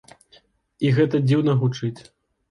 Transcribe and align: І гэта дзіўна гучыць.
І 0.87 0.89
гэта 0.99 1.21
дзіўна 1.27 1.55
гучыць. 1.65 2.01